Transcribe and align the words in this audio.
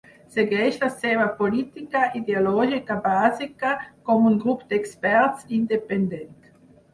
Segueix 0.35 0.77
la 0.83 0.87
seva 0.93 1.25
política 1.41 2.01
ideològica 2.19 2.97
bàsica 3.09 3.75
com 4.09 4.27
un 4.31 4.41
grup 4.47 4.65
d'experts 4.73 5.47
independent. 5.61 6.35